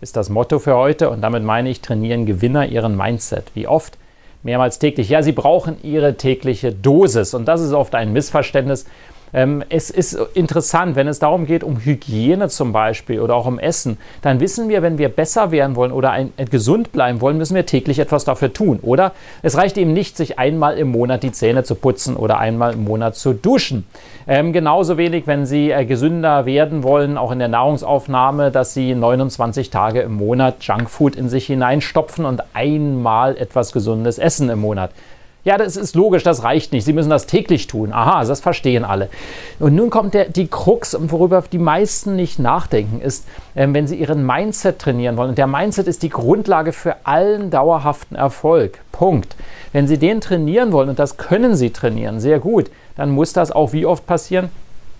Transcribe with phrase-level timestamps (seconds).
[0.00, 3.44] ist das Motto für heute und damit meine ich, trainieren Gewinner ihren Mindset.
[3.54, 3.98] Wie oft?
[4.42, 5.08] Mehrmals täglich.
[5.08, 8.86] Ja, sie brauchen ihre tägliche Dosis und das ist oft ein Missverständnis.
[9.32, 13.58] Ähm, es ist interessant, wenn es darum geht, um Hygiene zum Beispiel oder auch um
[13.58, 17.38] Essen, dann wissen wir, wenn wir besser werden wollen oder ein, äh, gesund bleiben wollen,
[17.38, 18.78] müssen wir täglich etwas dafür tun.
[18.82, 19.12] Oder
[19.42, 22.84] es reicht eben nicht, sich einmal im Monat die Zähne zu putzen oder einmal im
[22.84, 23.86] Monat zu duschen.
[24.28, 28.94] Ähm, genauso wenig, wenn Sie äh, gesünder werden wollen, auch in der Nahrungsaufnahme, dass Sie
[28.94, 34.90] 29 Tage im Monat Junkfood in sich hineinstopfen und einmal etwas Gesundes essen im Monat.
[35.46, 36.84] Ja, das ist logisch, das reicht nicht.
[36.84, 37.92] Sie müssen das täglich tun.
[37.92, 39.08] Aha, das verstehen alle.
[39.60, 43.94] Und nun kommt der, die Krux, worüber die meisten nicht nachdenken, ist, äh, wenn sie
[43.94, 45.28] ihren Mindset trainieren wollen.
[45.28, 48.80] Und der Mindset ist die Grundlage für allen dauerhaften Erfolg.
[48.90, 49.36] Punkt.
[49.72, 53.52] Wenn Sie den trainieren wollen, und das können Sie trainieren, sehr gut, dann muss das
[53.52, 54.48] auch wie oft passieren?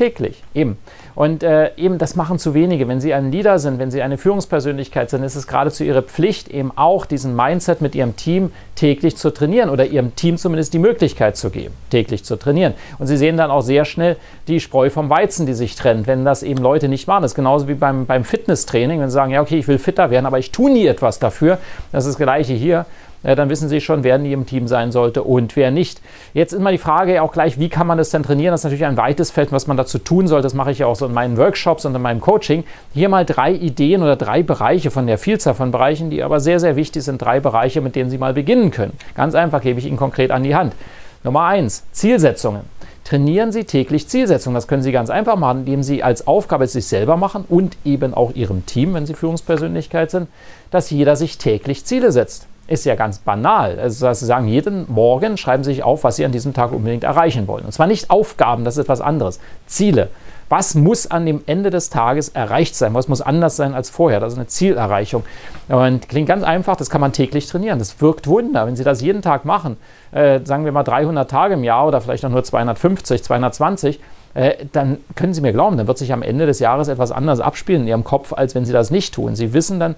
[0.00, 0.78] Täglich, eben.
[1.14, 2.88] Und äh, eben, das machen zu wenige.
[2.88, 6.48] Wenn Sie ein Leader sind, wenn Sie eine Führungspersönlichkeit sind, ist es geradezu Ihre Pflicht,
[6.48, 10.78] eben auch diesen Mindset mit Ihrem Team täglich zu trainieren oder Ihrem Team zumindest die
[10.78, 12.72] Möglichkeit zu geben, täglich zu trainieren.
[12.98, 14.16] Und Sie sehen dann auch sehr schnell
[14.48, 17.20] die Spreu vom Weizen, die sich trennt, wenn das eben Leute nicht machen.
[17.20, 20.10] Das ist genauso wie beim, beim Fitnesstraining, wenn Sie sagen, ja, okay, ich will fitter
[20.10, 21.58] werden, aber ich tue nie etwas dafür.
[21.92, 22.86] Das ist das Gleiche hier
[23.22, 26.00] dann wissen Sie schon, wer in Ihrem Team sein sollte und wer nicht.
[26.32, 28.52] Jetzt ist mal die Frage auch gleich, wie kann man das denn trainieren?
[28.52, 30.44] Das ist natürlich ein weites Feld, was man dazu tun sollte.
[30.44, 32.64] Das mache ich ja auch so in meinen Workshops und in meinem Coaching.
[32.94, 36.60] Hier mal drei Ideen oder drei Bereiche von der Vielzahl von Bereichen, die aber sehr,
[36.60, 37.20] sehr wichtig sind.
[37.20, 38.94] Drei Bereiche, mit denen Sie mal beginnen können.
[39.14, 40.74] Ganz einfach gebe ich Ihnen konkret an die Hand.
[41.22, 42.62] Nummer eins, Zielsetzungen.
[43.04, 44.54] Trainieren Sie täglich Zielsetzungen.
[44.54, 48.14] Das können Sie ganz einfach machen, indem Sie als Aufgabe sich selber machen und eben
[48.14, 50.28] auch Ihrem Team, wenn Sie Führungspersönlichkeit sind,
[50.70, 53.78] dass jeder sich täglich Ziele setzt ist ja ganz banal.
[53.80, 57.04] Also, Sie sagen, jeden Morgen schreiben Sie sich auf, was Sie an diesem Tag unbedingt
[57.04, 57.64] erreichen wollen.
[57.64, 59.40] Und zwar nicht Aufgaben, das ist etwas anderes.
[59.66, 60.08] Ziele.
[60.48, 62.94] Was muss an dem Ende des Tages erreicht sein?
[62.94, 64.18] Was muss anders sein als vorher?
[64.18, 65.24] Das ist eine Zielerreichung.
[65.68, 67.78] Und klingt ganz einfach, das kann man täglich trainieren.
[67.78, 68.66] Das wirkt Wunder.
[68.66, 69.76] Wenn Sie das jeden Tag machen,
[70.12, 74.00] äh, sagen wir mal 300 Tage im Jahr oder vielleicht auch nur 250, 220,
[74.34, 77.40] äh, dann können Sie mir glauben, dann wird sich am Ende des Jahres etwas anderes
[77.40, 79.34] abspielen in Ihrem Kopf, als wenn Sie das nicht tun.
[79.34, 79.96] Sie wissen dann,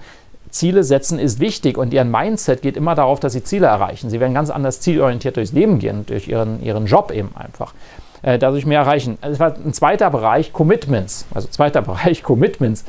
[0.53, 4.11] Ziele setzen ist wichtig und ihr Mindset geht immer darauf, dass sie Ziele erreichen.
[4.11, 7.75] Sie werden ganz anders zielorientiert durchs Leben gehen, durch ihren, ihren Job eben einfach.
[8.23, 9.19] Äh, dadurch mehr erreichen.
[9.23, 11.27] Es war ein zweiter Bereich, Commitments.
[11.35, 12.85] Also zweiter Bereich, Commitments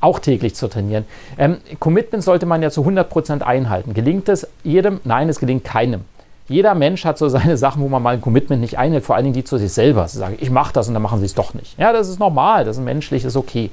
[0.00, 1.04] auch täglich zu trainieren.
[1.36, 3.94] Ähm, Commitments sollte man ja zu 100% einhalten.
[3.94, 5.00] Gelingt es jedem?
[5.04, 6.04] Nein, es gelingt keinem.
[6.48, 9.24] Jeder Mensch hat so seine Sachen, wo man mal ein Commitment nicht einhält, vor allen
[9.24, 10.08] Dingen die zu sich selber.
[10.08, 11.78] Sie sagen, ich mache das und dann machen sie es doch nicht.
[11.78, 13.70] Ja, das ist normal, das ist menschlich, ist okay.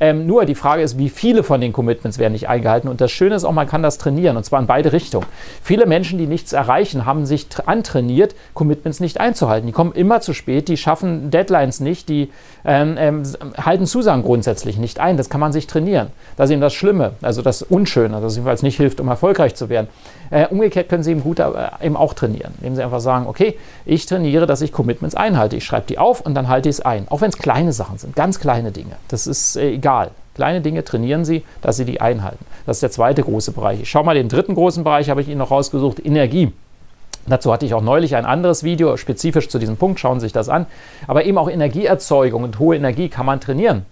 [0.00, 2.88] Ähm, nur die Frage ist, wie viele von den Commitments werden nicht eingehalten.
[2.88, 5.26] Und das Schöne ist auch, man kann das trainieren und zwar in beide Richtungen.
[5.62, 9.66] Viele Menschen, die nichts erreichen, haben sich antrainiert, Commitments nicht einzuhalten.
[9.66, 12.30] Die kommen immer zu spät, die schaffen Deadlines nicht, die
[12.64, 13.22] ähm, ähm,
[13.56, 15.16] halten Zusagen grundsätzlich nicht ein.
[15.16, 16.08] Das kann man sich trainieren.
[16.36, 19.68] Das ist eben das Schlimme, also das Unschöne, das jedenfalls nicht hilft, um erfolgreich zu
[19.68, 19.88] werden.
[20.30, 21.46] Äh, umgekehrt können Sie eben gut äh,
[21.82, 23.56] eben auch trainieren, indem Sie einfach sagen, okay,
[23.86, 25.56] ich trainiere, dass ich Commitments einhalte.
[25.56, 27.06] Ich schreibe die auf und dann halte ich es ein.
[27.08, 28.96] Auch wenn es kleine Sachen sind, ganz kleine Dinge.
[29.08, 30.10] Das ist äh, egal.
[30.34, 32.44] Kleine Dinge trainieren Sie, dass Sie die einhalten.
[32.66, 33.80] Das ist der zweite große Bereich.
[33.80, 36.52] Ich schaue mal den dritten großen Bereich, habe ich Ihnen noch rausgesucht, Energie.
[37.26, 40.32] Dazu hatte ich auch neulich ein anderes Video spezifisch zu diesem Punkt, schauen Sie sich
[40.32, 40.66] das an.
[41.06, 43.84] Aber eben auch Energieerzeugung und hohe Energie kann man trainieren.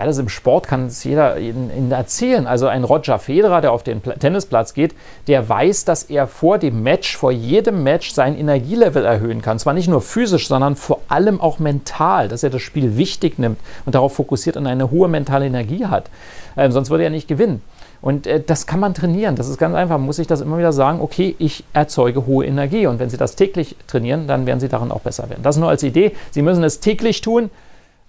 [0.00, 2.46] Ja, das im Sport kann es jeder Ihnen erzählen.
[2.46, 4.94] Also ein Roger Federer, der auf den Tennisplatz geht,
[5.26, 9.58] der weiß, dass er vor dem Match, vor jedem Match sein Energielevel erhöhen kann.
[9.58, 13.58] Zwar nicht nur physisch, sondern vor allem auch mental, dass er das Spiel wichtig nimmt
[13.84, 16.08] und darauf fokussiert und eine hohe mentale Energie hat.
[16.56, 17.60] Ähm, sonst würde er nicht gewinnen.
[18.00, 19.36] Und äh, das kann man trainieren.
[19.36, 19.98] Das ist ganz einfach.
[19.98, 22.86] Muss sich das immer wieder sagen, okay, ich erzeuge hohe Energie.
[22.86, 25.42] Und wenn Sie das täglich trainieren, dann werden Sie darin auch besser werden.
[25.42, 26.12] Das nur als Idee.
[26.30, 27.50] Sie müssen es täglich tun.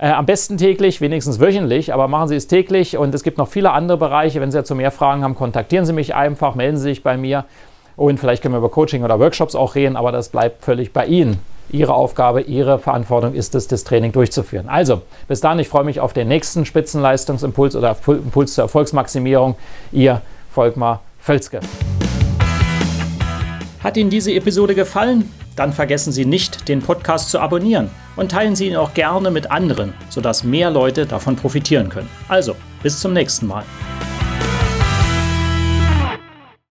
[0.01, 2.97] Äh, am besten täglich, wenigstens wöchentlich, aber machen Sie es täglich.
[2.97, 4.41] Und es gibt noch viele andere Bereiche.
[4.41, 7.45] Wenn Sie dazu mehr Fragen haben, kontaktieren Sie mich einfach, melden Sie sich bei mir.
[7.97, 11.05] Und vielleicht können wir über Coaching oder Workshops auch reden, aber das bleibt völlig bei
[11.05, 11.37] Ihnen.
[11.69, 14.69] Ihre Aufgabe, Ihre Verantwortung ist es, das Training durchzuführen.
[14.69, 19.53] Also, bis dann, ich freue mich auf den nächsten Spitzenleistungsimpuls oder Impuls zur Erfolgsmaximierung.
[19.91, 21.59] Ihr Volkmar Völzke.
[23.83, 25.31] Hat Ihnen diese Episode gefallen?
[25.55, 29.51] Dann vergessen Sie nicht, den Podcast zu abonnieren und teilen Sie ihn auch gerne mit
[29.51, 32.09] anderen, sodass mehr Leute davon profitieren können.
[32.27, 33.63] Also, bis zum nächsten Mal.